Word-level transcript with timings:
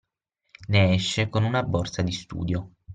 Ne 0.69 0.95
esce 0.95 1.29
con 1.29 1.43
una 1.43 1.61
borsa 1.61 2.01
di 2.01 2.11
studio 2.11 2.71